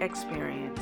experience. 0.00 0.80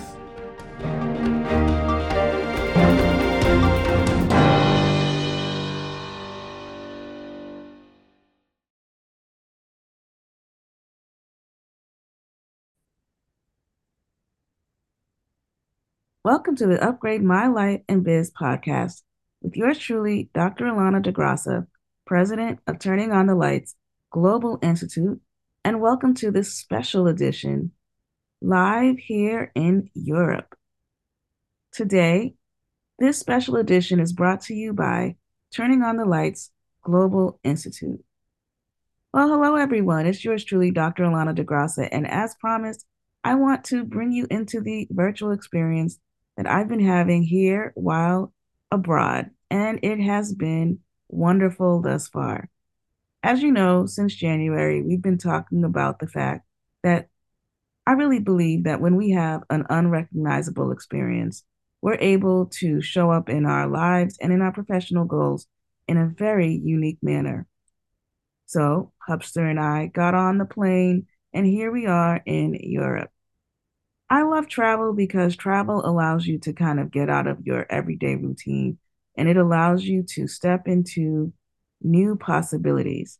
Welcome 16.25 16.57
to 16.57 16.67
the 16.67 16.85
Upgrade 16.85 17.23
My 17.23 17.47
Life 17.47 17.83
and 17.89 18.03
Biz 18.03 18.33
podcast 18.33 19.03
with 19.41 19.57
yours 19.57 19.79
truly, 19.79 20.29
Dr. 20.35 20.65
Allana 20.65 21.01
Da 21.01 21.13
Graca, 21.13 21.69
President 22.05 22.59
of 22.67 22.81
Turning 22.81 23.13
on 23.13 23.27
the 23.27 23.37
Lights 23.37 23.77
Global 24.11 24.59
Institute, 24.61 25.21
and 25.65 25.81
welcome 25.81 26.15
to 26.15 26.33
this 26.33 26.53
special 26.53 27.07
edition 27.07 27.71
live 28.43 28.99
here 28.99 29.51
in 29.55 29.91
Europe. 29.95 30.55
Today, 31.73 32.35
this 32.99 33.19
special 33.19 33.57
edition 33.57 34.01
is 34.01 34.13
brought 34.13 34.43
to 34.43 34.55
you 34.55 34.73
by 34.73 35.17
Turning 35.55 35.83
on 35.83 35.97
the 35.97 36.05
Lights 36.05 36.51
Global 36.83 37.41
Institute. 37.45 38.05
Well, 39.13 39.29
hello 39.29 39.57
everyone. 39.57 40.07
It's 40.07 40.25
yours 40.25 40.45
truly, 40.45 40.71
Dr. 40.71 41.05
Allana 41.05 41.35
Da 41.35 41.45
Graca, 41.45 41.89
and 41.91 42.07
as 42.07 42.35
promised, 42.35 42.85
I 43.25 43.35
want 43.35 43.65
to 43.65 43.85
bring 43.85 44.13
you 44.13 44.27
into 44.31 44.61
the 44.61 44.87
virtual 44.91 45.33
experience 45.33 45.99
that 46.37 46.47
I've 46.47 46.69
been 46.69 46.85
having 46.85 47.23
here 47.23 47.73
while 47.75 48.33
abroad, 48.71 49.31
and 49.51 49.81
it 49.83 49.99
has 50.01 50.35
been 50.35 50.81
wonderful 51.09 51.81
thus 51.81 52.09
far. 52.09 52.51
As 53.23 53.43
you 53.43 53.51
know, 53.51 53.87
since 53.87 54.15
January, 54.15 54.83
we've 54.83 55.03
been 55.03 55.19
talking 55.19 55.65
about 55.65 55.99
the 55.99 56.07
fact 56.07 56.47
that 56.83 57.09
I 57.87 57.93
really 57.93 58.19
believe 58.19 58.65
that 58.65 58.81
when 58.81 58.97
we 58.97 59.11
have 59.11 59.43
an 59.49 59.65
unrecognizable 59.71 60.73
experience, 60.73 61.45
we're 61.83 61.99
able 62.01 62.47
to 62.47 62.81
show 62.81 63.11
up 63.11 63.29
in 63.29 63.47
our 63.47 63.69
lives 63.69 64.19
and 64.21 64.33
in 64.33 64.43
our 64.43 64.53
professional 64.53 65.05
goals 65.05 65.47
in 65.87 65.97
a 65.97 66.07
very 66.07 66.53
unique 66.53 66.99
manner. 67.01 67.47
So, 68.47 68.93
Hubster 69.09 69.49
and 69.49 69.61
I 69.61 69.87
got 69.87 70.15
on 70.15 70.39
the 70.39 70.45
plane, 70.45 71.07
and 71.33 71.47
here 71.47 71.71
we 71.71 71.87
are 71.87 72.21
in 72.27 72.55
Europe. 72.55 73.11
I 74.09 74.23
love 74.23 74.49
travel 74.49 74.93
because 74.93 75.37
travel 75.37 75.85
allows 75.85 76.27
you 76.27 76.39
to 76.41 76.53
kind 76.53 76.79
of 76.79 76.93
get 76.93 77.11
out 77.11 77.27
of 77.27 77.45
your 77.45 77.67
everyday 77.69 78.15
routine 78.15 78.79
and 79.17 79.29
it 79.29 79.37
allows 79.37 79.83
you 79.85 80.05
to 80.11 80.29
step 80.29 80.69
into 80.69 81.33
new 81.83 82.17
possibilities. 82.17 83.19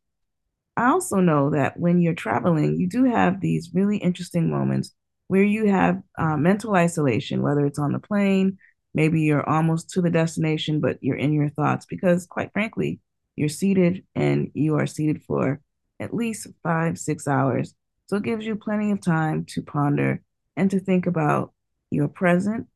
I 0.77 0.91
also 0.91 1.21
know 1.21 1.51
that 1.51 1.79
when 1.79 2.01
you're 2.01 2.15
traveling, 2.15 2.79
you 2.79 2.89
do 2.89 3.05
have 3.05 3.41
these 3.41 3.71
really 3.73 3.97
interesting 3.97 4.51
moments 4.51 4.93
where 5.29 5.43
you 5.43 5.67
have 5.67 6.03
uh, 6.19 6.37
mental 6.37 6.75
isolation, 6.75 7.43
whether 7.43 7.65
it's 7.65 7.79
on 7.79 7.93
the 7.93 7.99
plane, 7.99 8.59
maybe 8.95 9.23
you're 9.23 9.49
almost 9.49 9.91
to 9.91 10.03
the 10.03 10.11
destination, 10.11 10.81
but 10.81 10.99
you're 11.01 11.17
in 11.17 11.33
your 11.33 11.49
thoughts 11.49 11.87
because, 11.87 12.27
quite 12.27 12.53
frankly, 12.53 13.01
you're 13.37 13.49
seated 13.49 14.05
and 14.15 14.51
you 14.55 14.77
are 14.77 14.87
seated 14.87 15.23
for 15.23 15.61
at 15.99 16.15
least 16.15 16.47
five, 16.63 16.99
six 16.99 17.27
hours. 17.27 17.75
So 18.07 18.17
it 18.17 18.23
gives 18.23 18.47
you 18.47 18.55
plenty 18.57 18.93
of 18.93 19.01
time 19.01 19.45
to 19.47 19.63
ponder 19.63 20.23
and 20.57 20.71
to 20.71 20.79
think 20.79 21.07
about 21.07 21.53
your 21.91 22.09
present 22.09 22.67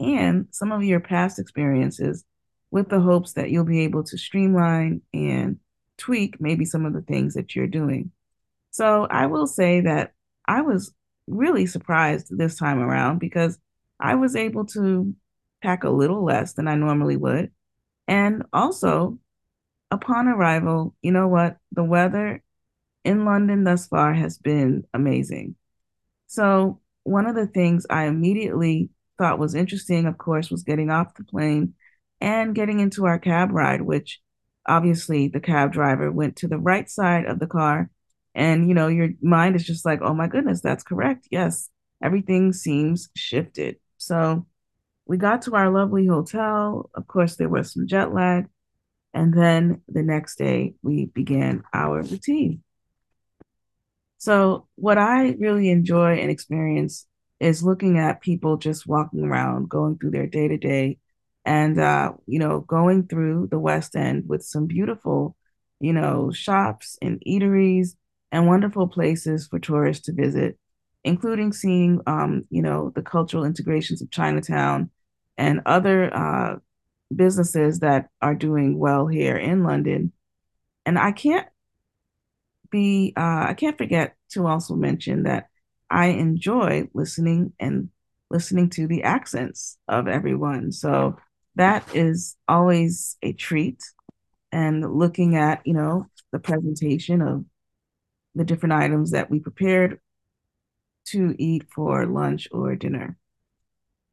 and 0.00 0.46
some 0.50 0.72
of 0.72 0.84
your 0.84 1.00
past 1.00 1.38
experiences 1.38 2.24
with 2.70 2.88
the 2.88 3.00
hopes 3.00 3.32
that 3.32 3.50
you'll 3.50 3.64
be 3.64 3.80
able 3.80 4.04
to 4.04 4.18
streamline 4.18 5.02
and 5.12 5.58
tweak 5.98 6.40
maybe 6.40 6.64
some 6.64 6.86
of 6.86 6.94
the 6.94 7.02
things 7.02 7.34
that 7.34 7.54
you're 7.54 7.66
doing. 7.66 8.10
So 8.70 9.06
I 9.10 9.26
will 9.26 9.46
say 9.46 9.82
that 9.82 10.12
I 10.46 10.62
was 10.62 10.92
really 11.26 11.66
surprised 11.66 12.26
this 12.30 12.56
time 12.56 12.78
around 12.78 13.18
because 13.18 13.58
I 14.00 14.14
was 14.14 14.36
able 14.36 14.64
to 14.66 15.14
pack 15.62 15.84
a 15.84 15.90
little 15.90 16.24
less 16.24 16.54
than 16.54 16.68
I 16.68 16.76
normally 16.76 17.16
would. 17.16 17.50
And 18.06 18.44
also, 18.52 19.18
upon 19.90 20.28
arrival, 20.28 20.94
you 21.02 21.12
know 21.12 21.28
what? 21.28 21.58
The 21.72 21.84
weather 21.84 22.42
in 23.04 23.24
London 23.24 23.64
thus 23.64 23.86
far 23.86 24.14
has 24.14 24.38
been 24.38 24.84
amazing. 24.94 25.56
So 26.26 26.80
one 27.04 27.26
of 27.26 27.34
the 27.34 27.46
things 27.46 27.86
I 27.88 28.04
immediately 28.04 28.90
thought 29.18 29.38
was 29.38 29.54
interesting, 29.54 30.06
of 30.06 30.18
course, 30.18 30.50
was 30.50 30.62
getting 30.62 30.90
off 30.90 31.14
the 31.14 31.24
plane 31.24 31.74
and 32.20 32.54
getting 32.54 32.80
into 32.80 33.06
our 33.06 33.18
cab 33.18 33.50
ride, 33.50 33.82
which 33.82 34.20
obviously 34.68 35.28
the 35.28 35.40
cab 35.40 35.72
driver 35.72 36.12
went 36.12 36.36
to 36.36 36.48
the 36.48 36.58
right 36.58 36.88
side 36.88 37.24
of 37.24 37.38
the 37.40 37.46
car. 37.46 37.90
And, 38.34 38.68
you 38.68 38.74
know, 38.74 38.88
your 38.88 39.10
mind 39.20 39.56
is 39.56 39.64
just 39.64 39.84
like, 39.84 40.00
oh 40.02 40.14
my 40.14 40.28
goodness, 40.28 40.60
that's 40.60 40.84
correct. 40.84 41.26
Yes, 41.30 41.70
everything 42.02 42.52
seems 42.52 43.08
shifted. 43.16 43.76
So 43.96 44.46
we 45.06 45.16
got 45.16 45.42
to 45.42 45.56
our 45.56 45.70
lovely 45.70 46.06
hotel. 46.06 46.90
Of 46.94 47.08
course, 47.08 47.36
there 47.36 47.48
was 47.48 47.72
some 47.72 47.86
jet 47.88 48.12
lag. 48.12 48.46
And 49.14 49.32
then 49.34 49.80
the 49.88 50.02
next 50.02 50.36
day, 50.36 50.74
we 50.82 51.06
began 51.06 51.64
our 51.72 52.02
routine. 52.02 52.62
So, 54.18 54.66
what 54.74 54.98
I 54.98 55.30
really 55.38 55.70
enjoy 55.70 56.18
and 56.18 56.30
experience 56.30 57.06
is 57.40 57.62
looking 57.62 57.98
at 57.98 58.20
people 58.20 58.56
just 58.58 58.86
walking 58.86 59.24
around, 59.24 59.70
going 59.70 59.96
through 59.96 60.10
their 60.10 60.26
day 60.26 60.48
to 60.48 60.58
day, 60.58 60.98
and 61.48 61.80
uh, 61.80 62.12
you 62.26 62.38
know, 62.38 62.60
going 62.60 63.06
through 63.06 63.48
the 63.50 63.58
West 63.58 63.96
End 63.96 64.24
with 64.28 64.44
some 64.44 64.66
beautiful, 64.66 65.34
you 65.80 65.94
know, 65.94 66.30
shops 66.30 66.98
and 67.00 67.22
eateries 67.26 67.96
and 68.30 68.46
wonderful 68.46 68.86
places 68.86 69.46
for 69.46 69.58
tourists 69.58 70.04
to 70.04 70.12
visit, 70.12 70.58
including 71.04 71.54
seeing, 71.54 72.02
um, 72.06 72.44
you 72.50 72.60
know, 72.60 72.92
the 72.94 73.00
cultural 73.00 73.44
integrations 73.44 74.02
of 74.02 74.10
Chinatown 74.10 74.90
and 75.38 75.62
other 75.64 76.14
uh, 76.14 76.56
businesses 77.16 77.78
that 77.78 78.10
are 78.20 78.34
doing 78.34 78.78
well 78.78 79.06
here 79.06 79.38
in 79.38 79.64
London. 79.64 80.12
And 80.84 80.98
I 80.98 81.12
can't 81.12 81.48
be 82.70 83.14
uh, 83.16 83.46
I 83.48 83.54
can't 83.54 83.78
forget 83.78 84.16
to 84.32 84.46
also 84.46 84.74
mention 84.74 85.22
that 85.22 85.48
I 85.88 86.08
enjoy 86.08 86.90
listening 86.92 87.54
and 87.58 87.88
listening 88.30 88.68
to 88.68 88.86
the 88.86 89.04
accents 89.04 89.78
of 89.88 90.08
everyone. 90.08 90.72
So 90.72 91.16
that 91.58 91.84
is 91.94 92.36
always 92.46 93.16
a 93.22 93.32
treat. 93.32 93.82
And 94.50 94.94
looking 94.94 95.36
at, 95.36 95.66
you 95.66 95.74
know, 95.74 96.06
the 96.32 96.38
presentation 96.38 97.20
of 97.20 97.44
the 98.34 98.44
different 98.44 98.72
items 98.72 99.10
that 99.10 99.30
we 99.30 99.40
prepared 99.40 100.00
to 101.06 101.34
eat 101.38 101.64
for 101.74 102.06
lunch 102.06 102.48
or 102.52 102.74
dinner. 102.76 103.18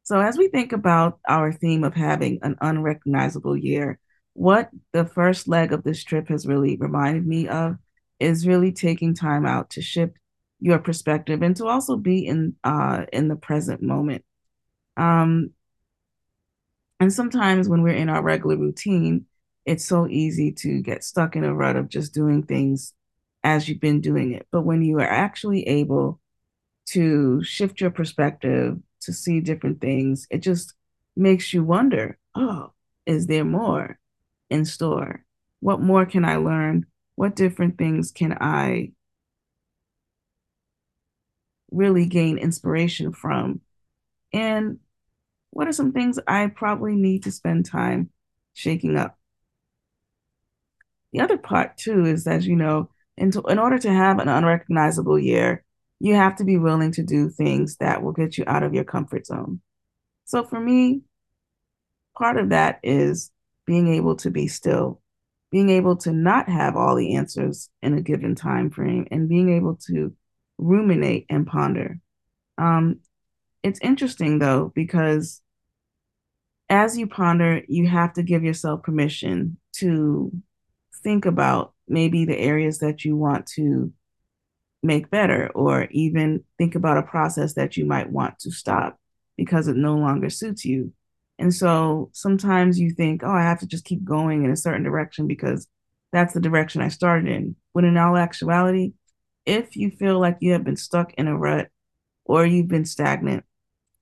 So, 0.02 0.20
as 0.20 0.36
we 0.36 0.48
think 0.48 0.72
about 0.72 1.18
our 1.28 1.52
theme 1.52 1.84
of 1.84 1.94
having 1.94 2.40
an 2.42 2.56
unrecognizable 2.60 3.56
year, 3.56 3.98
what 4.34 4.70
the 4.92 5.04
first 5.04 5.48
leg 5.48 5.72
of 5.72 5.82
this 5.82 6.04
trip 6.04 6.28
has 6.28 6.46
really 6.46 6.76
reminded 6.76 7.26
me 7.26 7.48
of 7.48 7.76
is 8.20 8.46
really 8.46 8.72
taking 8.72 9.14
time 9.14 9.46
out 9.46 9.70
to 9.70 9.82
shift 9.82 10.16
your 10.60 10.78
perspective 10.78 11.42
and 11.42 11.56
to 11.56 11.66
also 11.66 11.96
be 11.96 12.26
in 12.26 12.54
uh 12.64 13.04
in 13.12 13.28
the 13.28 13.36
present 13.36 13.82
moment 13.82 14.24
um 14.96 15.50
and 17.00 17.12
sometimes 17.12 17.68
when 17.68 17.82
we're 17.82 17.94
in 17.94 18.08
our 18.08 18.22
regular 18.22 18.56
routine 18.56 19.26
it's 19.64 19.84
so 19.84 20.06
easy 20.06 20.52
to 20.52 20.80
get 20.80 21.02
stuck 21.02 21.34
in 21.34 21.44
a 21.44 21.52
rut 21.52 21.76
of 21.76 21.88
just 21.88 22.14
doing 22.14 22.42
things 22.42 22.94
as 23.42 23.68
you've 23.68 23.80
been 23.80 24.00
doing 24.00 24.32
it. 24.32 24.46
But 24.52 24.62
when 24.62 24.82
you 24.82 24.98
are 25.00 25.08
actually 25.08 25.66
able 25.66 26.20
to 26.90 27.42
shift 27.42 27.80
your 27.80 27.90
perspective 27.90 28.78
to 29.00 29.12
see 29.12 29.40
different 29.40 29.80
things 29.80 30.26
it 30.30 30.38
just 30.38 30.74
makes 31.16 31.52
you 31.52 31.64
wonder 31.64 32.16
oh 32.36 32.70
is 33.06 33.26
there 33.28 33.44
more 33.44 33.98
in 34.50 34.64
store? 34.64 35.24
What 35.60 35.80
more 35.80 36.04
can 36.04 36.24
i 36.24 36.36
learn? 36.36 36.86
What 37.14 37.36
different 37.36 37.78
things 37.78 38.10
can 38.10 38.36
I 38.40 38.92
really 41.70 42.06
gain 42.06 42.36
inspiration 42.36 43.12
from? 43.12 43.60
And 44.32 44.80
what 45.56 45.66
are 45.66 45.72
some 45.72 45.92
things 45.92 46.18
I 46.26 46.48
probably 46.48 46.94
need 46.94 47.22
to 47.22 47.32
spend 47.32 47.64
time 47.64 48.10
shaking 48.52 48.98
up? 48.98 49.18
The 51.14 51.20
other 51.20 51.38
part, 51.38 51.78
too, 51.78 52.04
is 52.04 52.24
that, 52.24 52.42
you 52.42 52.56
know, 52.56 52.90
in, 53.16 53.30
to, 53.30 53.40
in 53.48 53.58
order 53.58 53.78
to 53.78 53.90
have 53.90 54.18
an 54.18 54.28
unrecognizable 54.28 55.18
year, 55.18 55.64
you 55.98 56.14
have 56.14 56.36
to 56.36 56.44
be 56.44 56.58
willing 56.58 56.92
to 56.92 57.02
do 57.02 57.30
things 57.30 57.76
that 57.78 58.02
will 58.02 58.12
get 58.12 58.36
you 58.36 58.44
out 58.46 58.64
of 58.64 58.74
your 58.74 58.84
comfort 58.84 59.24
zone. 59.26 59.62
So 60.26 60.44
for 60.44 60.60
me, 60.60 61.00
part 62.18 62.36
of 62.36 62.50
that 62.50 62.80
is 62.82 63.30
being 63.64 63.88
able 63.94 64.16
to 64.16 64.30
be 64.30 64.48
still 64.48 65.00
being 65.50 65.70
able 65.70 65.96
to 65.96 66.12
not 66.12 66.50
have 66.50 66.76
all 66.76 66.96
the 66.96 67.14
answers 67.14 67.70
in 67.80 67.96
a 67.96 68.02
given 68.02 68.34
time 68.34 68.68
frame 68.68 69.06
and 69.10 69.28
being 69.28 69.48
able 69.56 69.76
to 69.86 70.14
ruminate 70.58 71.24
and 71.30 71.46
ponder. 71.46 71.98
Um, 72.58 73.00
it's 73.62 73.80
interesting 73.80 74.38
though, 74.38 74.70
because 74.74 75.40
as 76.68 76.98
you 76.98 77.06
ponder, 77.06 77.62
you 77.68 77.86
have 77.86 78.12
to 78.14 78.22
give 78.22 78.42
yourself 78.42 78.82
permission 78.82 79.58
to 79.74 80.32
think 81.02 81.26
about 81.26 81.72
maybe 81.86 82.24
the 82.24 82.38
areas 82.38 82.78
that 82.78 83.04
you 83.04 83.16
want 83.16 83.46
to 83.46 83.92
make 84.82 85.10
better 85.10 85.50
or 85.54 85.88
even 85.90 86.42
think 86.58 86.74
about 86.74 86.98
a 86.98 87.02
process 87.02 87.54
that 87.54 87.76
you 87.76 87.84
might 87.84 88.10
want 88.10 88.38
to 88.40 88.50
stop 88.50 88.98
because 89.36 89.68
it 89.68 89.76
no 89.76 89.96
longer 89.96 90.30
suits 90.30 90.64
you. 90.64 90.92
And 91.38 91.54
so 91.54 92.10
sometimes 92.12 92.80
you 92.80 92.90
think, 92.90 93.22
oh, 93.22 93.30
I 93.30 93.42
have 93.42 93.60
to 93.60 93.66
just 93.66 93.84
keep 93.84 94.02
going 94.04 94.44
in 94.44 94.50
a 94.50 94.56
certain 94.56 94.82
direction 94.82 95.26
because 95.26 95.68
that's 96.12 96.34
the 96.34 96.40
direction 96.40 96.80
I 96.80 96.88
started 96.88 97.30
in. 97.30 97.56
When 97.72 97.84
in 97.84 97.96
all 97.96 98.16
actuality, 98.16 98.94
if 99.44 99.76
you 99.76 99.90
feel 99.90 100.18
like 100.18 100.38
you 100.40 100.52
have 100.52 100.64
been 100.64 100.76
stuck 100.76 101.12
in 101.14 101.28
a 101.28 101.36
rut 101.36 101.68
or 102.24 102.46
you've 102.46 102.68
been 102.68 102.86
stagnant, 102.86 103.44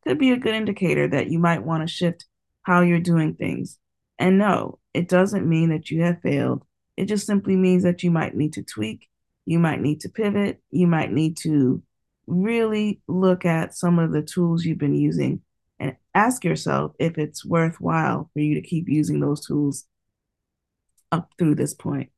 could 0.07 0.19
be 0.19 0.31
a 0.31 0.39
good 0.39 0.55
indicator 0.55 1.09
that 1.09 1.29
you 1.29 1.39
might 1.39 1.65
want 1.65 1.83
to 1.83 1.93
shift 1.93 2.27
how 2.65 2.81
you're 2.81 3.01
doing 3.01 3.35
things. 3.35 3.79
And 4.19 4.39
no, 4.39 4.79
it 4.93 5.09
doesn't 5.09 5.49
mean 5.49 5.71
that 5.71 5.91
you 5.91 6.03
have 6.03 6.21
failed. 6.21 6.65
It 6.97 7.07
just 7.07 7.27
simply 7.27 7.57
means 7.57 7.83
that 7.85 8.03
you 8.03 8.11
might 8.11 8.35
need 8.35 8.53
to 8.55 8.63
tweak, 8.63 9.09
you 9.47 9.59
might 9.59 9.81
need 9.81 10.01
to 10.01 10.09
pivot, 10.09 10.61
you 10.71 10.87
might 10.87 11.13
need 11.13 11.37
to 11.39 11.83
really 12.27 13.01
look 13.07 13.45
at 13.45 13.75
some 13.75 13.99
of 13.99 14.13
the 14.13 14.23
tools 14.23 14.65
you've 14.65 14.79
been 14.79 14.95
using 14.95 15.43
and 15.79 15.97
ask 16.15 16.45
yourself 16.45 16.93
if 16.99 17.19
it's 17.19 17.45
worthwhile 17.45 18.31
for 18.33 18.41
you 18.41 18.55
to 18.55 18.63
keep 18.67 18.89
using 18.89 19.21
those 19.21 19.45
tools 19.45 19.85
up 21.13 21.31
through 21.39 21.57
this 21.57 21.75
point. 21.75 22.11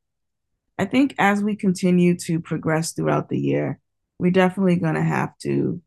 I 0.78 0.84
think 0.84 1.14
as 1.18 1.42
we 1.42 1.56
continue 1.56 2.16
to 2.18 2.38
progress 2.38 2.92
throughout 2.92 3.28
the 3.28 3.38
year, 3.38 3.80
we're 4.18 4.30
definitely 4.30 4.76
going 4.76 4.94
to 4.94 5.02
have 5.02 5.36
to 5.38 5.80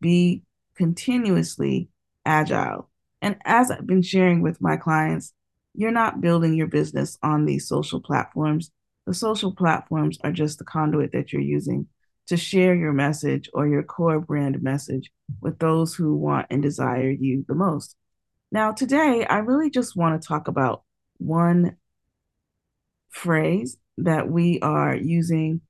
be 0.00 0.42
continuously 0.76 1.88
agile. 2.24 2.90
And 3.22 3.36
as 3.44 3.70
I've 3.70 3.86
been 3.86 4.02
sharing 4.02 4.42
with 4.42 4.60
my 4.60 4.76
clients, 4.76 5.32
you're 5.74 5.92
not 5.92 6.20
building 6.20 6.54
your 6.54 6.66
business 6.66 7.16
on 7.22 7.46
these 7.46 7.66
social 7.68 8.00
platforms. 8.00 8.70
The 9.06 9.14
social 9.14 9.54
platforms 9.54 10.18
are 10.22 10.32
just 10.32 10.58
the 10.58 10.64
conduit 10.64 11.12
that 11.12 11.32
you're 11.32 11.40
using 11.40 11.86
to 12.26 12.36
share 12.36 12.74
your 12.74 12.92
message 12.92 13.48
or 13.54 13.66
your 13.66 13.82
core 13.82 14.20
brand 14.20 14.62
message 14.62 15.10
with 15.40 15.58
those 15.58 15.94
who 15.94 16.14
want 16.16 16.46
and 16.50 16.62
desire 16.62 17.10
you 17.10 17.44
the 17.48 17.54
most. 17.54 17.96
Now, 18.50 18.72
today, 18.72 19.24
I 19.28 19.38
really 19.38 19.70
just 19.70 19.96
want 19.96 20.20
to 20.20 20.28
talk 20.28 20.48
about 20.48 20.82
one 21.18 21.76
phrase 23.08 23.78
that 23.98 24.28
we 24.28 24.60
are 24.60 24.94
using 24.94 25.62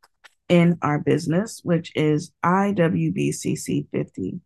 in 0.48 0.78
our 0.82 0.98
business, 0.98 1.60
which 1.62 1.92
is 1.94 2.32
IWBCC 2.44 3.88
50. 3.90 4.40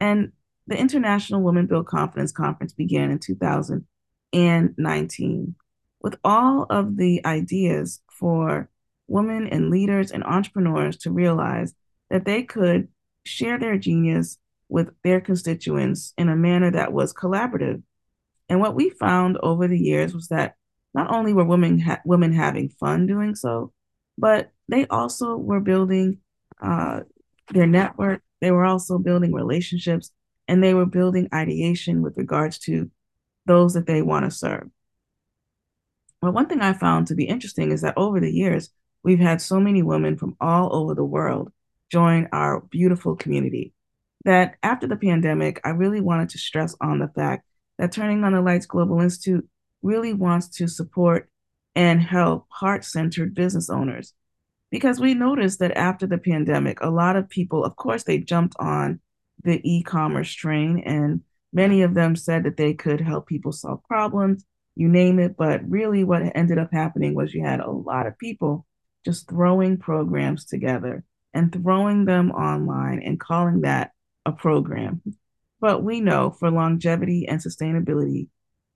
And 0.00 0.32
the 0.66 0.78
International 0.78 1.42
Women 1.42 1.66
Build 1.66 1.86
Confidence 1.86 2.32
Conference 2.32 2.72
began 2.72 3.10
in 3.10 3.18
2019 3.18 5.54
with 6.00 6.16
all 6.24 6.66
of 6.70 6.96
the 6.96 7.24
ideas 7.24 8.00
for 8.10 8.68
women 9.08 9.46
and 9.48 9.70
leaders 9.70 10.10
and 10.10 10.24
entrepreneurs 10.24 10.96
to 10.98 11.10
realize 11.10 11.74
that 12.10 12.24
they 12.24 12.42
could 12.42 12.88
share 13.24 13.58
their 13.58 13.78
genius 13.78 14.38
with 14.68 14.90
their 15.04 15.20
constituents 15.20 16.12
in 16.18 16.28
a 16.28 16.36
manner 16.36 16.70
that 16.70 16.92
was 16.92 17.14
collaborative. 17.14 17.82
And 18.48 18.60
what 18.60 18.74
we 18.74 18.90
found 18.90 19.38
over 19.38 19.68
the 19.68 19.78
years 19.78 20.14
was 20.14 20.28
that 20.28 20.54
not 20.94 21.12
only 21.12 21.32
were 21.32 21.44
women 21.44 21.80
ha- 21.80 22.00
women 22.04 22.32
having 22.32 22.68
fun 22.68 23.06
doing 23.06 23.34
so, 23.34 23.72
but 24.16 24.50
they 24.68 24.86
also 24.86 25.36
were 25.36 25.60
building 25.60 26.18
uh, 26.60 27.00
their 27.52 27.66
network. 27.66 28.22
They 28.40 28.50
were 28.50 28.64
also 28.64 28.98
building 28.98 29.32
relationships, 29.32 30.10
and 30.48 30.62
they 30.62 30.74
were 30.74 30.86
building 30.86 31.28
ideation 31.34 32.02
with 32.02 32.16
regards 32.16 32.58
to 32.60 32.90
those 33.46 33.74
that 33.74 33.86
they 33.86 34.02
want 34.02 34.24
to 34.24 34.30
serve. 34.30 34.68
But 36.20 36.34
one 36.34 36.46
thing 36.46 36.60
I 36.60 36.72
found 36.72 37.06
to 37.08 37.14
be 37.14 37.24
interesting 37.24 37.70
is 37.70 37.82
that 37.82 37.96
over 37.96 38.20
the 38.20 38.32
years, 38.32 38.70
we've 39.02 39.20
had 39.20 39.40
so 39.40 39.60
many 39.60 39.82
women 39.82 40.16
from 40.16 40.36
all 40.40 40.74
over 40.74 40.94
the 40.94 41.04
world 41.04 41.52
join 41.90 42.28
our 42.32 42.60
beautiful 42.60 43.14
community 43.14 43.72
that 44.24 44.56
after 44.62 44.86
the 44.88 44.96
pandemic, 44.96 45.60
I 45.64 45.70
really 45.70 46.00
wanted 46.00 46.30
to 46.30 46.38
stress 46.38 46.74
on 46.80 46.98
the 46.98 47.08
fact 47.08 47.46
that 47.78 47.92
Turning 47.92 48.24
on 48.24 48.32
the 48.32 48.40
Lights 48.40 48.66
Global 48.66 49.00
Institute 49.00 49.46
really 49.82 50.12
wants 50.12 50.48
to 50.48 50.66
support 50.66 51.30
and 51.74 52.02
help 52.02 52.46
heart 52.48 52.84
centered 52.84 53.34
business 53.34 53.70
owners. 53.70 54.14
Because 54.70 54.98
we 54.98 55.14
noticed 55.14 55.60
that 55.60 55.76
after 55.76 56.06
the 56.06 56.18
pandemic, 56.18 56.80
a 56.80 56.90
lot 56.90 57.14
of 57.14 57.28
people, 57.28 57.64
of 57.64 57.76
course, 57.76 58.02
they 58.02 58.18
jumped 58.18 58.56
on 58.58 58.98
the 59.46 59.60
e 59.64 59.82
commerce 59.82 60.32
train, 60.32 60.80
and 60.80 61.22
many 61.52 61.82
of 61.82 61.94
them 61.94 62.16
said 62.16 62.44
that 62.44 62.56
they 62.56 62.74
could 62.74 63.00
help 63.00 63.26
people 63.26 63.52
solve 63.52 63.82
problems, 63.84 64.44
you 64.74 64.88
name 64.88 65.18
it. 65.18 65.36
But 65.36 65.66
really, 65.68 66.04
what 66.04 66.22
ended 66.34 66.58
up 66.58 66.72
happening 66.72 67.14
was 67.14 67.32
you 67.32 67.42
had 67.42 67.60
a 67.60 67.70
lot 67.70 68.06
of 68.06 68.18
people 68.18 68.66
just 69.04 69.28
throwing 69.28 69.78
programs 69.78 70.44
together 70.44 71.04
and 71.32 71.52
throwing 71.52 72.04
them 72.04 72.30
online 72.32 73.00
and 73.00 73.20
calling 73.20 73.62
that 73.62 73.92
a 74.26 74.32
program. 74.32 75.00
But 75.60 75.82
we 75.82 76.00
know 76.00 76.30
for 76.30 76.50
longevity 76.50 77.26
and 77.28 77.40
sustainability, 77.40 78.28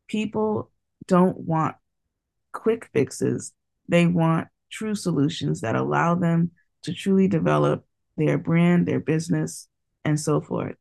people 0.09 0.71
don't 1.07 1.37
want 1.37 1.77
quick 2.53 2.89
fixes. 2.93 3.53
They 3.89 4.07
want 4.07 4.49
true 4.71 4.95
solutions 4.95 5.61
that 5.63 5.75
allow 5.75 6.15
them 6.15 6.53
to 6.85 6.95
truly 6.95 7.29
develop 7.29 7.85
their 8.17 8.39
brand, 8.39 8.87
their 8.87 9.01
business, 9.01 9.69
and 10.05 10.19
so 10.19 10.41
forth. 10.41 10.77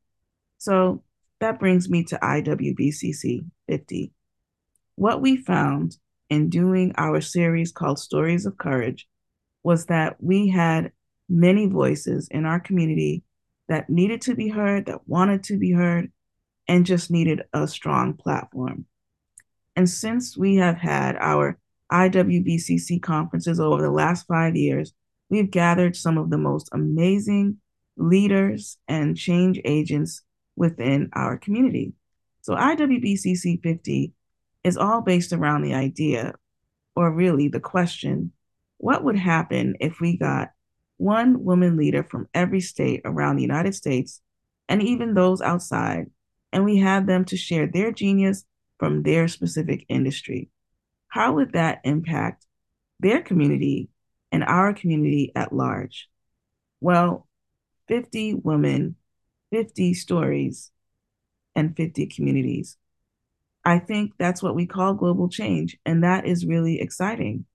So 0.58 1.02
that 1.40 1.58
brings 1.58 1.88
me 1.88 2.04
to 2.04 2.18
IWBCC 2.18 3.44
50. 3.68 4.12
What 4.96 5.22
we 5.22 5.36
found 5.36 5.96
in 6.28 6.50
doing 6.50 6.92
our 6.96 7.20
series 7.20 7.72
called 7.72 7.98
Stories 7.98 8.46
of 8.46 8.58
Courage 8.58 9.08
was 9.62 9.86
that 9.86 10.16
we 10.22 10.48
had 10.48 10.92
many 11.28 11.66
voices 11.66 12.28
in 12.30 12.44
our 12.44 12.60
community 12.60 13.22
that 13.68 13.88
needed 13.88 14.20
to 14.22 14.34
be 14.34 14.48
heard, 14.48 14.86
that 14.86 15.06
wanted 15.06 15.44
to 15.44 15.56
be 15.56 15.72
heard, 15.72 16.10
and 16.68 16.86
just 16.86 17.10
needed 17.10 17.42
a 17.52 17.66
strong 17.66 18.14
platform. 18.14 18.84
And 19.76 19.88
since 19.88 20.36
we 20.36 20.56
have 20.56 20.76
had 20.76 21.16
our 21.16 21.58
IWBCC 21.92 23.00
conferences 23.02 23.58
over 23.58 23.82
the 23.82 23.90
last 23.90 24.26
five 24.26 24.56
years, 24.56 24.92
we've 25.28 25.50
gathered 25.50 25.96
some 25.96 26.18
of 26.18 26.30
the 26.30 26.38
most 26.38 26.68
amazing 26.72 27.58
leaders 28.00 28.78
and 28.88 29.16
change 29.16 29.60
agents 29.64 30.22
within 30.56 31.10
our 31.12 31.36
community. 31.36 31.92
So, 32.42 32.54
IWBCC 32.54 33.62
50 33.62 34.12
is 34.64 34.76
all 34.76 35.02
based 35.02 35.32
around 35.32 35.62
the 35.62 35.74
idea, 35.74 36.34
or 36.96 37.12
really 37.12 37.48
the 37.48 37.60
question 37.60 38.32
what 38.78 39.04
would 39.04 39.18
happen 39.18 39.76
if 39.78 40.00
we 40.00 40.16
got 40.16 40.50
one 40.96 41.44
woman 41.44 41.76
leader 41.76 42.02
from 42.02 42.28
every 42.32 42.60
state 42.60 43.02
around 43.04 43.36
the 43.36 43.42
United 43.42 43.74
States 43.74 44.22
and 44.68 44.82
even 44.82 45.14
those 45.14 45.42
outside, 45.42 46.06
and 46.52 46.64
we 46.64 46.78
had 46.78 47.06
them 47.06 47.24
to 47.26 47.36
share 47.36 47.66
their 47.66 47.92
genius 47.92 48.44
from 48.78 49.02
their 49.02 49.28
specific 49.28 49.84
industry? 49.88 50.48
How 51.08 51.34
would 51.34 51.52
that 51.52 51.80
impact 51.84 52.46
their 53.00 53.20
community 53.22 53.90
and 54.32 54.42
our 54.44 54.72
community 54.72 55.32
at 55.36 55.52
large? 55.52 56.08
Well, 56.80 57.26
50 57.90 58.34
women, 58.34 58.94
50 59.50 59.94
stories, 59.94 60.70
and 61.56 61.76
50 61.76 62.06
communities. 62.06 62.76
I 63.64 63.80
think 63.80 64.12
that's 64.16 64.42
what 64.42 64.54
we 64.54 64.64
call 64.66 64.94
global 64.94 65.28
change, 65.28 65.76
and 65.84 66.04
that 66.04 66.24
is 66.24 66.46
really 66.46 66.80
exciting. 66.80 67.46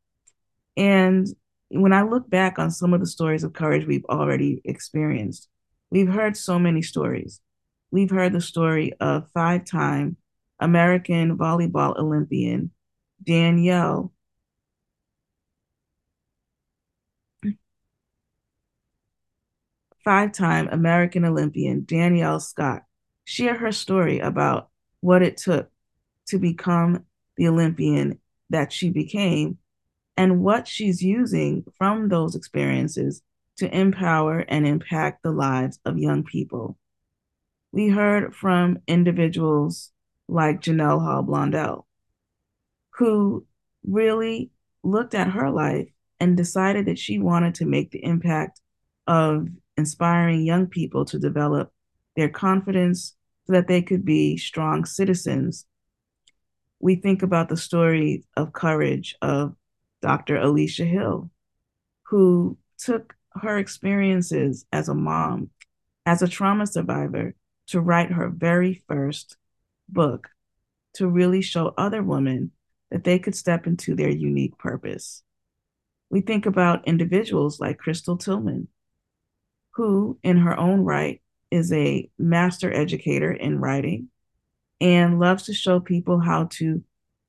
And 0.75 1.25
when 1.69 1.93
I 1.93 2.01
look 2.01 2.29
back 2.29 2.59
on 2.59 2.69
some 2.69 2.93
of 2.93 2.99
the 2.99 3.07
stories 3.07 3.45
of 3.45 3.53
courage 3.53 3.87
we've 3.87 4.05
already 4.05 4.61
experienced, 4.65 5.47
we've 5.89 6.11
heard 6.11 6.35
so 6.35 6.59
many 6.59 6.81
stories. 6.81 7.39
We've 7.89 8.11
heard 8.11 8.33
the 8.33 8.41
story 8.41 8.91
of 8.99 9.31
five 9.33 9.63
time 9.63 10.17
American 10.59 11.37
volleyball 11.37 11.97
Olympian 11.97 12.71
Danielle. 13.23 14.11
Five 20.05 20.33
time 20.33 20.69
American 20.71 21.25
Olympian 21.25 21.83
Danielle 21.83 22.39
Scott 22.39 22.83
share 23.23 23.55
her 23.55 23.71
story 23.71 24.19
about 24.19 24.69
what 25.01 25.23
it 25.23 25.35
took 25.35 25.71
to 26.27 26.37
become 26.37 27.05
the 27.37 27.47
Olympian 27.47 28.19
that 28.51 28.71
she 28.71 28.91
became 28.91 29.57
and 30.15 30.43
what 30.43 30.67
she's 30.67 31.01
using 31.01 31.65
from 31.79 32.07
those 32.07 32.35
experiences 32.35 33.23
to 33.57 33.75
empower 33.75 34.39
and 34.41 34.67
impact 34.67 35.23
the 35.23 35.31
lives 35.31 35.79
of 35.85 35.97
young 35.97 36.23
people. 36.23 36.77
We 37.71 37.89
heard 37.89 38.35
from 38.35 38.79
individuals 38.87 39.91
like 40.27 40.61
Janelle 40.61 41.01
Hall 41.01 41.23
Blondell, 41.23 41.85
who 42.91 43.45
really 43.83 44.51
looked 44.83 45.15
at 45.15 45.31
her 45.31 45.49
life 45.49 45.89
and 46.19 46.37
decided 46.37 46.85
that 46.85 46.99
she 46.99 47.17
wanted 47.17 47.55
to 47.55 47.65
make 47.65 47.89
the 47.89 48.03
impact 48.03 48.61
of 49.07 49.49
inspiring 49.77 50.43
young 50.43 50.67
people 50.67 51.05
to 51.05 51.19
develop 51.19 51.71
their 52.15 52.29
confidence 52.29 53.15
so 53.45 53.53
that 53.53 53.67
they 53.67 53.81
could 53.81 54.05
be 54.05 54.37
strong 54.37 54.85
citizens. 54.85 55.65
We 56.79 56.95
think 56.95 57.23
about 57.23 57.49
the 57.49 57.57
story 57.57 58.25
of 58.35 58.53
courage 58.53 59.15
of 59.21 59.55
Dr. 60.01 60.37
Alicia 60.37 60.85
Hill, 60.85 61.29
who 62.03 62.57
took 62.77 63.15
her 63.41 63.57
experiences 63.57 64.65
as 64.71 64.87
a 64.89 64.93
mom, 64.93 65.49
as 66.05 66.21
a 66.21 66.27
trauma 66.27 66.67
survivor, 66.67 67.35
to 67.67 67.81
write 67.81 68.11
her 68.11 68.29
very 68.29 68.83
first 68.87 69.37
book 69.89 70.29
to 70.93 71.07
really 71.07 71.41
show 71.41 71.73
other 71.77 72.01
women 72.01 72.51
that 72.91 73.03
they 73.03 73.19
could 73.19 73.35
step 73.35 73.67
into 73.67 73.95
their 73.95 74.09
unique 74.09 74.57
purpose. 74.57 75.23
We 76.09 76.21
think 76.21 76.45
about 76.45 76.87
individuals 76.87 77.59
like 77.59 77.79
Crystal 77.79 78.17
Tillman, 78.17 78.67
who, 79.75 80.17
in 80.23 80.37
her 80.37 80.57
own 80.57 80.81
right, 80.81 81.21
is 81.51 81.71
a 81.71 82.09
master 82.17 82.73
educator 82.73 83.31
in 83.31 83.59
writing 83.59 84.09
and 84.81 85.19
loves 85.19 85.43
to 85.43 85.53
show 85.53 85.79
people 85.79 86.19
how 86.19 86.45
to 86.45 86.83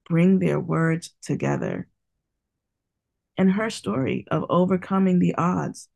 bring 0.09 0.39
their 0.39 0.61
words 0.61 1.15
together. 1.23 1.89
And 3.37 3.53
her 3.53 3.71
story 3.71 4.27
of 4.31 4.45
overcoming 4.49 5.19
the 5.19 5.35
odds 5.35 5.89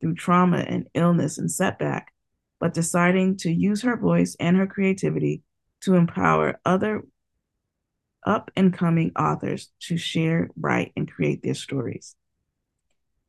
through 0.00 0.14
trauma 0.14 0.58
and 0.58 0.88
illness 0.94 1.38
and 1.38 1.50
setback, 1.50 2.12
but 2.60 2.74
deciding 2.74 3.36
to 3.38 3.50
use 3.50 3.82
her 3.82 3.96
voice 3.96 4.36
and 4.40 4.56
her 4.56 4.66
creativity 4.66 5.42
to 5.82 5.94
empower 5.94 6.58
other 6.64 7.02
up 8.24 8.50
and 8.56 8.72
coming 8.72 9.12
authors 9.16 9.70
to 9.80 9.96
share, 9.96 10.50
write, 10.58 10.92
and 10.96 11.10
create 11.10 11.42
their 11.42 11.54
stories. 11.54 12.16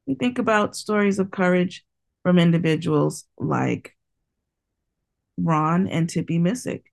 We 0.05 0.15
think 0.15 0.39
about 0.39 0.75
stories 0.75 1.19
of 1.19 1.31
courage 1.31 1.86
from 2.27 2.39
individuals 2.39 3.24
like 3.38 3.96
Ron 5.38 5.88
and 5.88 6.10
Tippy 6.10 6.39
Missick. 6.39 6.84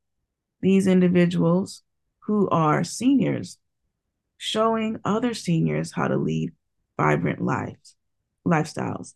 These 0.60 0.86
individuals 0.86 1.82
who 2.20 2.48
are 2.50 2.84
seniors 2.84 3.58
showing 4.36 5.00
other 5.04 5.34
seniors 5.34 5.90
how 5.90 6.06
to 6.06 6.16
lead 6.16 6.52
vibrant 6.96 7.40
lives, 7.42 7.96
lifestyles. 8.46 9.14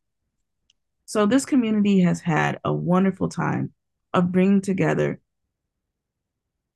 So 1.04 1.24
this 1.24 1.46
community 1.46 2.00
has 2.00 2.22
had 2.22 2.58
a 2.64 2.72
wonderful 2.72 3.28
time 3.28 3.72
of 4.12 4.32
bringing 4.32 4.60
together 4.60 5.20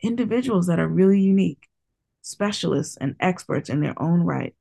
individuals 0.00 0.68
that 0.68 0.78
are 0.78 0.86
really 0.86 1.20
unique, 1.20 1.68
specialists 2.20 2.96
and 2.96 3.16
experts 3.18 3.68
in 3.68 3.80
their 3.80 4.00
own 4.00 4.20
right, 4.20 4.54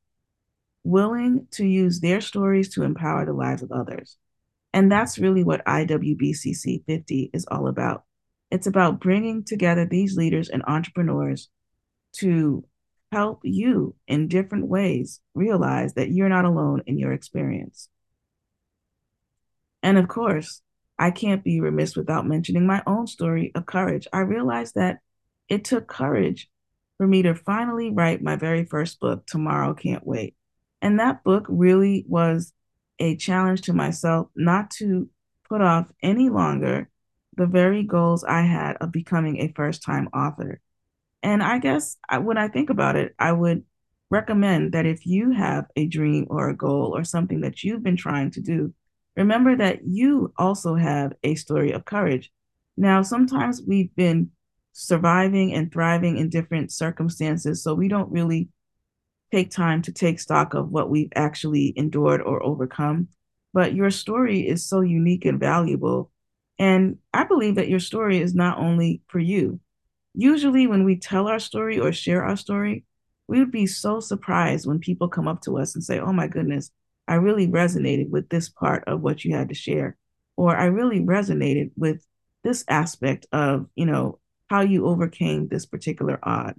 willing 0.84 1.46
to 1.52 1.68
use 1.68 2.00
their 2.00 2.20
stories 2.20 2.70
to 2.70 2.82
empower 2.82 3.28
the 3.28 3.34
lives 3.34 3.62
of 3.62 3.72
others. 3.72 4.18
And 4.74 4.92
that's 4.92 5.20
really 5.20 5.44
what 5.44 5.66
IWBCC 5.66 6.86
50 6.86 7.32
is 7.34 7.46
all 7.52 7.68
about. 7.68 8.04
It's 8.50 8.68
about 8.68 9.00
bringing 9.00 9.44
together 9.44 9.86
these 9.86 10.18
leaders 10.18 10.50
and 10.50 10.64
entrepreneurs 10.66 11.50
to 12.18 12.66
help 13.12 13.42
you 13.44 13.96
in 14.08 14.28
different 14.28 14.68
ways 14.68 15.20
realize 15.34 15.94
that 15.96 16.12
you're 16.12 16.30
not 16.30 16.46
alone 16.46 16.82
in 16.86 16.98
your 16.98 17.12
experience. 17.12 17.90
And 19.84 19.98
of 19.98 20.08
course, 20.08 20.62
I 20.98 21.12
can't 21.12 21.44
be 21.44 21.60
remiss 21.60 21.96
without 21.96 22.28
mentioning 22.28 22.66
my 22.66 22.84
own 22.86 23.08
story 23.08 23.52
of 23.56 23.66
courage. 23.66 24.08
I 24.14 24.20
realized 24.20 24.76
that 24.76 25.00
it 25.50 25.66
took 25.66 25.88
courage 25.88 26.50
for 26.98 27.08
me 27.08 27.24
to 27.24 27.34
finally 27.34 27.90
write 27.90 28.22
my 28.22 28.36
very 28.36 28.64
first 28.64 29.00
book, 29.00 29.26
Tomorrow 29.26 29.74
Can't 29.74 30.06
Wait. 30.06 30.36
And 30.82 31.00
that 31.00 31.24
book 31.24 31.46
really 31.50 32.06
was 32.08 32.54
a 33.02 33.16
challenge 33.16 33.62
to 33.62 33.74
myself 33.74 34.28
not 34.36 34.70
to 34.70 35.10
put 35.50 35.60
off 35.60 35.92
any 36.02 36.30
longer 36.30 36.88
the 37.36 37.48
very 37.48 37.84
goals 37.84 38.24
I 38.24 38.42
had 38.42 38.78
of 38.78 38.92
becoming 38.92 39.40
a 39.40 39.54
first 39.56 39.82
time 39.84 40.08
author. 40.14 40.62
And 41.24 41.42
I 41.42 41.58
guess 41.58 41.98
when 42.22 42.38
I 42.38 42.48
think 42.48 42.70
about 42.70 42.96
it, 42.96 43.16
I 43.18 43.32
would 43.32 43.64
recommend 44.10 44.74
that 44.74 44.86
if 44.86 45.06
you 45.06 45.32
have 45.32 45.66
a 45.76 45.88
dream 45.88 46.28
or 46.30 46.50
a 46.50 46.56
goal 46.56 46.96
or 46.96 47.04
something 47.04 47.42
that 47.42 47.64
you've 47.64 47.84
been 47.84 47.98
trying 47.98 48.32
to 48.32 48.42
do, 48.42 48.74
remember 49.16 49.56
that 49.56 49.80
you 49.86 50.32
also 50.38 50.76
have 50.76 51.14
a 51.24 51.36
story 51.36 51.72
of 51.72 51.86
courage. 51.86 52.32
Now, 52.78 53.02
sometimes 53.02 53.62
we've 53.66 53.94
been 53.96 54.32
surviving 54.74 55.54
and 55.54 55.72
thriving 55.72 56.18
in 56.18 56.30
different 56.30 56.72
circumstances, 56.72 57.64
so 57.64 57.74
we 57.74 57.88
don't 57.88 58.12
really 58.12 58.50
take 59.32 59.52
time 59.52 59.82
to 59.84 59.92
take 59.92 60.20
stock 60.20 60.54
of 60.54 60.70
what 60.70 60.90
we've 60.90 61.12
actually 61.16 61.74
endured 61.76 62.22
or 62.22 62.44
overcome. 62.44 63.08
But 63.54 63.74
your 63.74 63.92
story 63.92 64.48
is 64.48 64.66
so 64.66 64.82
unique 64.82 65.26
and 65.26 65.40
valuable. 65.40 66.12
And 66.60 66.98
I 67.14 67.24
believe 67.24 67.56
that 67.56 67.70
your 67.70 67.80
story 67.80 68.20
is 68.20 68.36
not 68.36 68.58
only 68.60 69.02
for 69.08 69.20
you. 69.20 69.60
Usually, 70.14 70.68
when 70.68 70.84
we 70.84 70.98
tell 70.98 71.28
our 71.28 71.40
story 71.40 71.80
or 71.80 71.92
share 71.92 72.24
our 72.24 72.36
story, 72.36 72.84
we 73.28 73.40
would 73.40 73.52
be 73.52 73.66
so 73.66 74.00
surprised 74.00 74.68
when 74.68 74.80
people 74.80 75.08
come 75.08 75.28
up 75.28 75.42
to 75.44 75.58
us 75.58 75.74
and 75.74 75.84
say, 75.84 76.00
Oh 76.00 76.12
my 76.12 76.28
goodness, 76.28 76.72
I 77.08 77.16
really 77.16 77.48
resonated 77.48 78.10
with 78.10 78.30
this 78.30 78.50
part 78.50 78.84
of 78.88 79.02
what 79.02 79.24
you 79.24 79.36
had 79.36 79.50
to 79.50 79.56
share. 79.56 79.98
Or 80.36 80.56
I 80.56 80.66
really 80.66 81.00
resonated 81.00 81.72
with 81.78 82.06
this 82.44 82.66
aspect 82.68 83.26
of, 83.32 83.68
you 83.76 83.86
know, 83.86 84.20
how 84.50 84.62
you 84.62 84.86
overcame 84.86 85.48
this 85.48 85.66
particular 85.66 86.20
odd. 86.24 86.56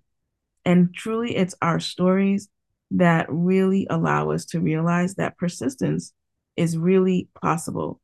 And 0.64 0.94
truly, 0.94 1.36
it's 1.36 1.54
our 1.60 1.80
stories 1.80 2.48
that 2.96 3.26
really 3.28 3.86
allow 3.88 4.30
us 4.30 4.44
to 4.46 4.60
realize 4.60 5.14
that 5.14 5.38
persistence 5.38 6.12
is 6.56 6.76
really 6.76 7.28
possible. 7.40 8.00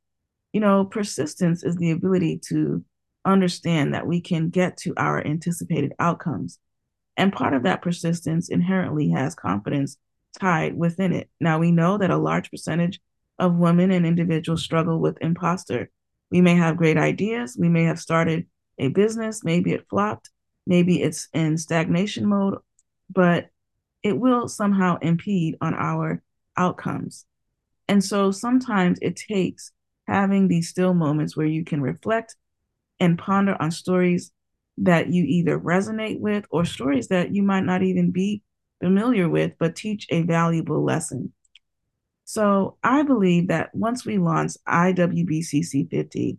You 0.53 0.61
know, 0.61 0.85
persistence 0.85 1.63
is 1.63 1.75
the 1.75 1.91
ability 1.91 2.41
to 2.47 2.83
understand 3.23 3.93
that 3.93 4.07
we 4.07 4.21
can 4.21 4.49
get 4.49 4.77
to 4.77 4.93
our 4.97 5.25
anticipated 5.25 5.93
outcomes. 5.99 6.59
And 7.17 7.33
part 7.33 7.53
of 7.53 7.63
that 7.63 7.81
persistence 7.81 8.49
inherently 8.49 9.09
has 9.09 9.35
confidence 9.35 9.97
tied 10.39 10.75
within 10.75 11.13
it. 11.13 11.29
Now, 11.39 11.59
we 11.59 11.71
know 11.71 11.97
that 11.97 12.11
a 12.11 12.17
large 12.17 12.49
percentage 12.49 12.99
of 13.37 13.55
women 13.55 13.91
and 13.91 14.05
individuals 14.05 14.63
struggle 14.63 14.99
with 14.99 15.17
imposter. 15.21 15.89
We 16.31 16.41
may 16.41 16.55
have 16.55 16.77
great 16.77 16.97
ideas, 16.97 17.57
we 17.59 17.69
may 17.69 17.83
have 17.83 17.99
started 17.99 18.47
a 18.77 18.87
business, 18.87 19.43
maybe 19.43 19.73
it 19.73 19.87
flopped, 19.89 20.29
maybe 20.65 21.01
it's 21.01 21.27
in 21.33 21.57
stagnation 21.57 22.27
mode, 22.27 22.59
but 23.09 23.49
it 24.03 24.17
will 24.17 24.47
somehow 24.47 24.97
impede 25.01 25.57
on 25.61 25.73
our 25.73 26.21
outcomes. 26.57 27.25
And 27.87 28.03
so 28.03 28.31
sometimes 28.31 28.99
it 29.01 29.15
takes 29.15 29.71
having 30.07 30.47
these 30.47 30.69
still 30.69 30.93
moments 30.93 31.35
where 31.35 31.47
you 31.47 31.63
can 31.63 31.81
reflect 31.81 32.35
and 32.99 33.17
ponder 33.17 33.55
on 33.59 33.71
stories 33.71 34.31
that 34.77 35.11
you 35.11 35.23
either 35.25 35.59
resonate 35.59 36.19
with 36.19 36.45
or 36.49 36.65
stories 36.65 37.07
that 37.09 37.33
you 37.33 37.43
might 37.43 37.65
not 37.65 37.83
even 37.83 38.11
be 38.11 38.41
familiar 38.81 39.27
with, 39.27 39.53
but 39.59 39.75
teach 39.75 40.07
a 40.09 40.21
valuable 40.21 40.83
lesson. 40.83 41.33
So 42.25 42.77
I 42.83 43.03
believe 43.03 43.47
that 43.47 43.73
once 43.73 44.05
we 44.05 44.17
launch 44.17 44.53
IWBCC 44.67 45.89
50, 45.89 46.37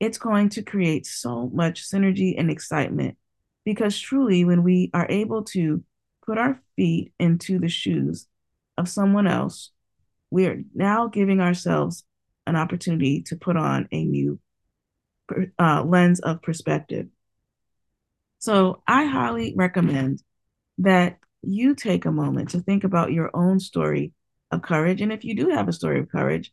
it's 0.00 0.18
going 0.18 0.48
to 0.50 0.62
create 0.62 1.06
so 1.06 1.48
much 1.52 1.88
synergy 1.88 2.34
and 2.36 2.50
excitement 2.50 3.16
because 3.64 3.98
truly, 3.98 4.44
when 4.44 4.62
we 4.62 4.90
are 4.94 5.06
able 5.08 5.44
to 5.44 5.82
put 6.28 6.36
our 6.36 6.60
feet 6.76 7.14
into 7.18 7.58
the 7.58 7.70
shoes 7.70 8.26
of 8.76 8.86
someone 8.86 9.26
else, 9.26 9.70
we 10.30 10.44
are 10.44 10.62
now 10.74 11.06
giving 11.06 11.40
ourselves 11.40 12.04
an 12.46 12.54
opportunity 12.54 13.22
to 13.22 13.34
put 13.34 13.56
on 13.56 13.88
a 13.92 14.04
new 14.04 14.38
uh, 15.58 15.82
lens 15.82 16.20
of 16.20 16.42
perspective. 16.42 17.06
So 18.40 18.82
I 18.86 19.06
highly 19.06 19.54
recommend 19.56 20.22
that 20.78 21.18
you 21.40 21.74
take 21.74 22.04
a 22.04 22.12
moment 22.12 22.50
to 22.50 22.60
think 22.60 22.84
about 22.84 23.12
your 23.12 23.30
own 23.32 23.58
story 23.58 24.12
of 24.50 24.60
courage. 24.60 25.00
And 25.00 25.10
if 25.10 25.24
you 25.24 25.34
do 25.34 25.48
have 25.48 25.66
a 25.66 25.72
story 25.72 25.98
of 25.98 26.10
courage, 26.10 26.52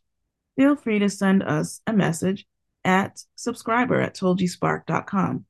feel 0.56 0.74
free 0.76 1.00
to 1.00 1.10
send 1.10 1.42
us 1.42 1.82
a 1.86 1.92
message 1.92 2.46
at 2.82 3.20
subscriber 3.34 4.00
at 4.00 4.14
tolgispark.com. 4.14 5.44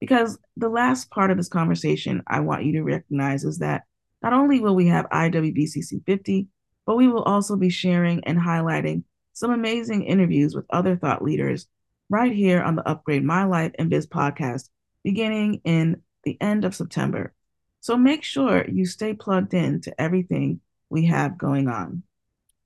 Because 0.00 0.38
the 0.56 0.68
last 0.68 1.10
part 1.10 1.30
of 1.30 1.36
this 1.36 1.48
conversation 1.48 2.22
I 2.26 2.40
want 2.40 2.64
you 2.64 2.72
to 2.74 2.82
recognize 2.82 3.44
is 3.44 3.58
that 3.58 3.82
not 4.22 4.32
only 4.32 4.60
will 4.60 4.74
we 4.74 4.86
have 4.88 5.08
IWBCC 5.10 6.04
50, 6.04 6.48
but 6.86 6.96
we 6.96 7.08
will 7.08 7.22
also 7.22 7.56
be 7.56 7.68
sharing 7.68 8.24
and 8.24 8.38
highlighting 8.38 9.04
some 9.32 9.50
amazing 9.50 10.04
interviews 10.04 10.54
with 10.54 10.66
other 10.70 10.96
thought 10.96 11.22
leaders 11.22 11.66
right 12.08 12.32
here 12.32 12.62
on 12.62 12.76
the 12.76 12.88
Upgrade 12.88 13.24
My 13.24 13.44
Life 13.44 13.72
and 13.78 13.90
Biz 13.90 14.06
podcast 14.06 14.68
beginning 15.04 15.60
in 15.64 16.02
the 16.24 16.36
end 16.40 16.64
of 16.64 16.74
September. 16.74 17.32
So 17.80 17.96
make 17.96 18.24
sure 18.24 18.68
you 18.68 18.86
stay 18.86 19.14
plugged 19.14 19.54
in 19.54 19.80
to 19.82 20.00
everything 20.00 20.60
we 20.90 21.06
have 21.06 21.38
going 21.38 21.68
on. 21.68 22.02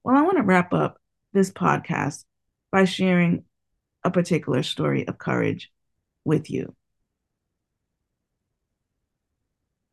Well, 0.04 0.16
I 0.16 0.22
want 0.22 0.38
to 0.38 0.42
wrap 0.42 0.72
up 0.72 0.98
this 1.32 1.50
podcast 1.50 2.24
by 2.70 2.84
sharing 2.84 3.44
a 4.04 4.10
particular 4.10 4.62
story 4.62 5.06
of 5.06 5.18
courage 5.18 5.70
with 6.24 6.50
you. 6.50 6.74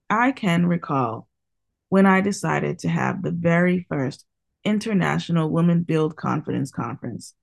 I 0.09 0.31
can 0.31 0.65
recall 0.65 1.27
when 1.89 2.05
I 2.05 2.21
decided 2.21 2.79
to 2.79 2.89
have 2.89 3.21
the 3.21 3.31
very 3.31 3.85
first 3.89 4.25
International 4.63 5.49
Women 5.49 5.83
Build 5.83 6.15
Confidence 6.15 6.71
Conference. 6.71 7.33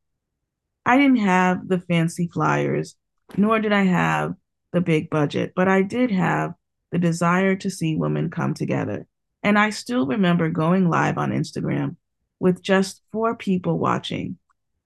I 0.85 0.97
didn't 0.97 1.19
have 1.19 1.69
the 1.69 1.81
fancy 1.81 2.29
flyers, 2.29 2.95
nor 3.37 3.59
did 3.61 3.73
I 3.73 3.83
have 3.83 4.35
the 4.73 4.81
big 4.81 5.11
budget, 5.11 5.53
but 5.57 5.69
I 5.69 5.83
did 5.83 6.11
have 6.11 6.55
the 6.93 6.99
desire 6.99 7.57
to 7.57 7.71
see 7.71 7.97
women 7.97 8.31
come 8.31 8.55
together. 8.55 9.07
And 9.43 9.59
I 9.59 9.71
still 9.71 10.07
remember 10.07 10.49
going 10.49 10.89
live 10.89 11.19
on 11.19 11.31
Instagram 11.31 11.97
with 12.39 12.63
just 12.63 13.03
four 13.13 13.35
people 13.35 13.79
watching 13.79 14.39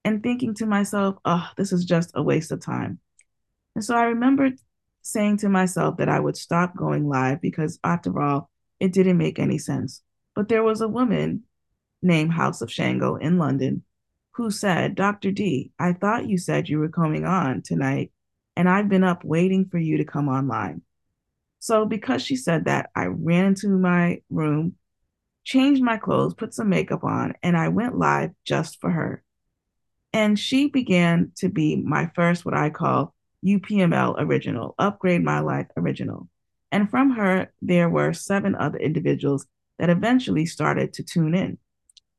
and 0.05 0.23
thinking 0.23 0.55
to 0.55 0.67
myself, 0.67 1.17
oh, 1.25 1.49
this 1.57 1.73
is 1.73 1.85
just 1.85 2.13
a 2.15 2.23
waste 2.23 2.53
of 2.53 2.61
time. 2.61 2.99
And 3.75 3.85
so 3.85 3.97
I 3.97 4.05
remembered 4.05 4.59
saying 5.03 5.39
to 5.39 5.49
myself 5.49 5.97
that 5.99 6.09
I 6.09 6.21
would 6.21 6.37
stop 6.37 6.77
going 6.77 7.09
live 7.09 7.41
because, 7.41 7.79
after 7.85 8.21
all, 8.21 8.51
it 8.79 8.93
didn't 8.93 9.19
make 9.19 9.39
any 9.39 9.59
sense. 9.59 10.03
But 10.35 10.49
there 10.49 10.63
was 10.63 10.81
a 10.81 10.89
woman 10.89 11.45
named 12.03 12.33
House 12.33 12.63
of 12.63 12.73
Shango 12.73 13.17
in 13.17 13.39
London 13.39 13.85
who 14.33 14.51
said, 14.51 14.95
Dr. 14.95 15.31
D, 15.33 15.73
I 15.79 15.93
thought 15.93 16.29
you 16.29 16.39
said 16.39 16.69
you 16.69 16.79
were 16.79 16.89
coming 16.89 17.25
on 17.25 17.63
tonight, 17.63 18.13
and 18.57 18.69
I've 18.69 18.89
been 18.89 19.05
up 19.05 19.25
waiting 19.25 19.67
for 19.67 19.79
you 19.79 19.99
to 19.99 20.05
come 20.05 20.29
online. 20.29 20.83
So, 21.59 21.85
because 21.85 22.23
she 22.23 22.37
said 22.37 22.65
that, 22.65 22.91
I 22.95 23.07
ran 23.07 23.45
into 23.47 23.69
my 23.69 24.23
room, 24.31 24.77
changed 25.45 25.83
my 25.83 25.99
clothes, 25.99 26.35
put 26.35 26.55
some 26.55 26.71
makeup 26.71 27.05
on, 27.05 27.35
and 27.43 27.57
I 27.57 27.69
went 27.69 27.99
live 27.99 28.31
just 28.45 28.81
for 28.81 28.91
her. 28.91 29.23
And 30.13 30.39
she 30.39 30.69
began 30.69 31.33
to 31.37 31.49
be 31.49 31.77
my 31.77 32.11
first, 32.15 32.45
what 32.45 32.55
I 32.55 32.71
call 32.71 33.15
UPML 33.45 34.17
original, 34.19 34.75
Upgrade 34.79 35.25
My 35.25 35.41
Life 35.41 35.69
original. 35.77 36.29
And 36.73 36.89
from 36.89 37.11
her, 37.11 37.53
there 37.63 37.89
were 37.89 38.13
seven 38.13 38.55
other 38.55 38.79
individuals 38.79 39.47
that 39.79 39.91
eventually 39.91 40.47
started 40.47 40.93
to 40.95 41.03
tune 41.03 41.35
in. 41.35 41.59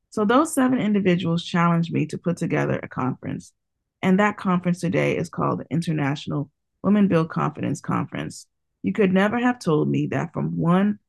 So 0.10 0.26
those 0.26 0.54
seven 0.54 0.80
individuals 0.80 1.46
challenged 1.46 1.94
me 1.94 2.06
to 2.08 2.18
put 2.18 2.38
together 2.38 2.80
a 2.82 2.88
conference. 2.88 3.54
And 4.02 4.20
that 4.20 4.38
conference 4.38 4.80
today 4.80 5.16
is 5.16 5.30
called 5.30 5.60
the 5.60 5.66
International 5.70 6.50
Women 6.84 7.08
Build 7.08 7.30
Confidence 7.30 7.80
Conference. 7.80 8.48
You 8.84 8.94
could 8.94 9.14
never 9.14 9.38
have 9.38 9.60
told 9.60 9.90
me 9.90 10.08
that 10.08 10.34
from 10.34 10.58
one 10.58 11.00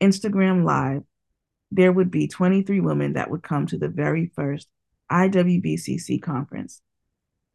Instagram 0.00 0.64
Live, 0.64 1.02
there 1.72 1.92
would 1.92 2.10
be 2.10 2.28
23 2.28 2.80
women 2.80 3.14
that 3.14 3.30
would 3.30 3.42
come 3.42 3.66
to 3.66 3.78
the 3.78 3.88
very 3.88 4.30
first 4.36 4.68
IWBCC 5.10 6.22
conference. 6.22 6.80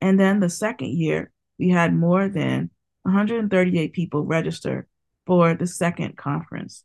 And 0.02 0.20
then 0.20 0.40
the 0.40 0.50
second 0.50 0.90
year, 0.90 1.32
we 1.60 1.70
had 1.70 1.94
more 1.94 2.28
than 2.28 2.70
138 3.04 3.94
people 3.94 4.24
register 4.24 4.88
for 5.26 5.54
the 5.54 5.68
second 5.68 6.18
conference. 6.18 6.84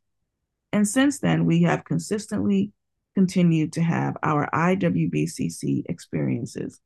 And 0.73 0.87
since 0.87 1.21
then, 1.21 1.47
we 1.47 1.63
have 1.63 1.85
consistently 1.85 2.73
continued 3.15 3.73
to 3.73 3.83
have 3.83 4.17
our 4.23 4.49
IWBCC 4.53 5.85
experiences. 5.89 6.81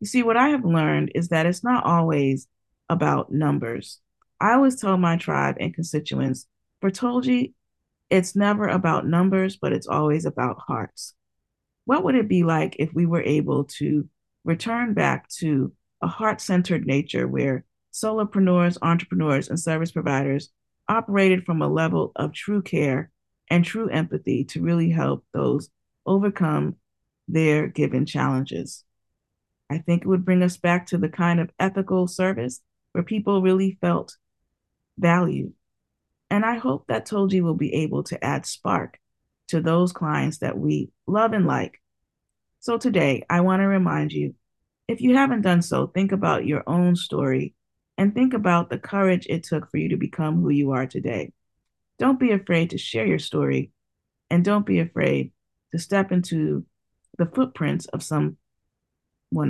You 0.00 0.06
see, 0.06 0.22
what 0.22 0.36
I 0.36 0.48
have 0.48 0.64
learned 0.64 1.12
is 1.14 1.28
that 1.28 1.46
it's 1.46 1.64
not 1.64 1.84
always 1.84 2.48
about 2.88 3.32
numbers. 3.32 4.00
I 4.40 4.52
always 4.52 4.80
tell 4.80 4.96
my 4.96 5.16
tribe 5.16 5.56
and 5.60 5.74
constituents, 5.74 6.46
for 6.80 6.90
Tolji, 6.90 7.54
it's 8.10 8.36
never 8.36 8.68
about 8.68 9.06
numbers, 9.06 9.56
but 9.56 9.72
it's 9.72 9.86
always 9.86 10.26
about 10.26 10.58
hearts. 10.66 11.14
What 11.84 12.04
would 12.04 12.14
it 12.14 12.28
be 12.28 12.42
like 12.42 12.76
if 12.78 12.92
we 12.94 13.06
were 13.06 13.22
able 13.22 13.64
to 13.78 14.08
return 14.44 14.94
back 14.94 15.28
to 15.40 15.72
a 16.06 16.08
heart 16.08 16.40
centered 16.40 16.86
nature 16.86 17.26
where 17.26 17.64
solopreneurs, 17.92 18.78
entrepreneurs, 18.80 19.48
and 19.48 19.58
service 19.58 19.90
providers 19.90 20.50
operated 20.88 21.44
from 21.44 21.60
a 21.60 21.68
level 21.68 22.12
of 22.14 22.32
true 22.32 22.62
care 22.62 23.10
and 23.50 23.64
true 23.64 23.88
empathy 23.88 24.44
to 24.44 24.62
really 24.62 24.88
help 24.88 25.24
those 25.34 25.68
overcome 26.06 26.76
their 27.26 27.66
given 27.66 28.06
challenges. 28.06 28.84
I 29.68 29.78
think 29.78 30.02
it 30.02 30.08
would 30.08 30.24
bring 30.24 30.44
us 30.44 30.56
back 30.56 30.86
to 30.86 30.98
the 30.98 31.08
kind 31.08 31.40
of 31.40 31.50
ethical 31.58 32.06
service 32.06 32.60
where 32.92 33.02
people 33.02 33.42
really 33.42 33.76
felt 33.80 34.16
valued. 34.96 35.54
And 36.30 36.44
I 36.44 36.54
hope 36.54 36.86
that 36.86 37.08
Tolji 37.08 37.42
will 37.42 37.54
be 37.54 37.74
able 37.74 38.04
to 38.04 38.24
add 38.24 38.46
spark 38.46 39.00
to 39.48 39.60
those 39.60 39.92
clients 39.92 40.38
that 40.38 40.56
we 40.56 40.90
love 41.08 41.32
and 41.32 41.46
like. 41.46 41.80
So 42.60 42.78
today, 42.78 43.24
I 43.28 43.40
want 43.40 43.60
to 43.60 43.66
remind 43.66 44.12
you 44.12 44.36
if 44.88 45.00
you 45.00 45.16
haven't 45.16 45.42
done 45.42 45.62
so, 45.62 45.86
think 45.86 46.12
about 46.12 46.46
your 46.46 46.62
own 46.66 46.96
story 46.96 47.54
and 47.98 48.14
think 48.14 48.34
about 48.34 48.70
the 48.70 48.78
courage 48.78 49.26
it 49.28 49.42
took 49.42 49.70
for 49.70 49.78
you 49.78 49.88
to 49.88 49.96
become 49.96 50.40
who 50.40 50.50
you 50.50 50.72
are 50.72 50.86
today. 50.86 51.32
Don't 51.98 52.20
be 52.20 52.32
afraid 52.32 52.70
to 52.70 52.78
share 52.78 53.06
your 53.06 53.18
story 53.18 53.72
and 54.30 54.44
don't 54.44 54.66
be 54.66 54.80
afraid 54.80 55.32
to 55.72 55.78
step 55.78 56.12
into 56.12 56.64
the 57.18 57.26
footprints 57.26 57.86
of 57.86 58.02
someone 58.02 58.36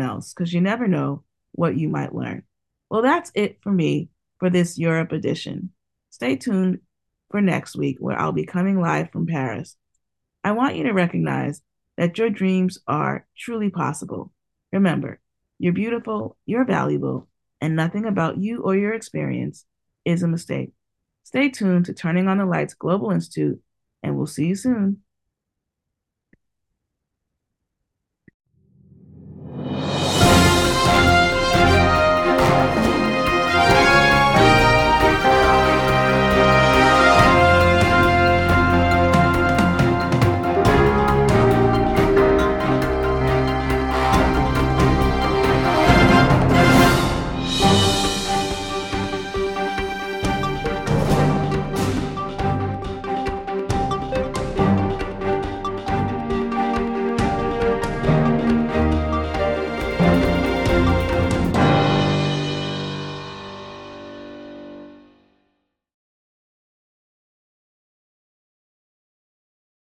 else 0.01 0.33
because 0.33 0.53
you 0.53 0.61
never 0.61 0.87
know 0.87 1.25
what 1.53 1.77
you 1.77 1.89
might 1.89 2.15
learn. 2.15 2.45
Well, 2.89 3.03
that's 3.03 3.33
it 3.35 3.59
for 3.63 3.73
me 3.73 4.11
for 4.39 4.49
this 4.49 4.79
Europe 4.79 5.13
edition. 5.13 5.71
Stay 6.11 6.37
tuned 6.37 6.81
for 7.31 7.41
next 7.41 7.77
week 7.77 7.97
where 7.99 8.19
I'll 8.19 8.33
be 8.33 8.47
coming 8.47 8.81
live 8.81 9.11
from 9.11 9.27
Paris. 9.27 9.77
I 10.45 10.53
want 10.53 10.77
you 10.77 10.85
to 10.85 10.93
recognize 10.93 11.61
that 11.97 12.17
your 12.17 12.31
dreams 12.31 12.79
are 12.87 13.27
truly 13.37 13.71
possible. 13.71 14.33
Remember, 14.73 15.19
you're 15.59 15.73
beautiful, 15.73 16.37
you're 16.47 16.65
valuable, 16.65 17.29
and 17.61 17.77
nothing 17.77 18.05
about 18.05 18.39
you 18.39 18.63
or 18.63 18.77
your 18.77 18.93
experience 18.93 19.65
is 20.05 20.23
a 20.23 20.29
mistake. 20.29 20.73
Stay 21.25 21.49
tuned 21.49 21.87
to 21.87 21.95
Turning 21.95 22.29
on 22.29 22.39
the 22.39 22.47
Lights 22.47 22.75
Global 22.75 23.11
Institute, 23.11 23.61
and 24.03 24.17
we'll 24.17 24.27
see 24.27 24.47
you 24.47 24.55
soon. 24.55 25.03